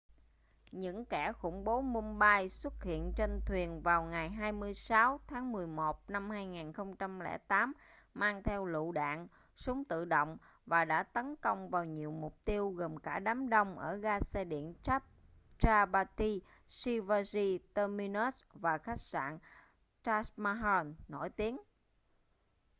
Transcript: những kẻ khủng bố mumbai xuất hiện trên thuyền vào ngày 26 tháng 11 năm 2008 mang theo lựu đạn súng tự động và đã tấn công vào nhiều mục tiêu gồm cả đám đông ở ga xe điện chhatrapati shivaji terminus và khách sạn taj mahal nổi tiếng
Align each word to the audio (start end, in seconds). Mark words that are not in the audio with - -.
những 0.71 1.05
kẻ 1.05 1.31
khủng 1.33 1.63
bố 1.63 1.81
mumbai 1.81 2.49
xuất 2.49 2.83
hiện 2.83 3.11
trên 3.15 3.41
thuyền 3.45 3.81
vào 3.81 4.03
ngày 4.03 4.29
26 4.29 5.19
tháng 5.27 5.51
11 5.51 6.09
năm 6.09 6.29
2008 6.29 7.73
mang 8.13 8.43
theo 8.43 8.65
lựu 8.65 8.91
đạn 8.91 9.27
súng 9.55 9.85
tự 9.85 10.05
động 10.05 10.37
và 10.65 10.85
đã 10.85 11.03
tấn 11.03 11.35
công 11.35 11.69
vào 11.69 11.85
nhiều 11.85 12.11
mục 12.11 12.37
tiêu 12.45 12.69
gồm 12.69 12.97
cả 12.97 13.19
đám 13.19 13.49
đông 13.49 13.79
ở 13.79 13.95
ga 13.95 14.19
xe 14.19 14.43
điện 14.45 14.73
chhatrapati 14.81 16.41
shivaji 16.67 17.59
terminus 17.73 18.43
và 18.53 18.77
khách 18.77 18.99
sạn 18.99 19.39
taj 20.03 20.31
mahal 20.37 20.87
nổi 21.07 21.29
tiếng 21.29 21.57